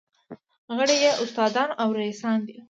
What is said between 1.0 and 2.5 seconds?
یې استادان او رییسان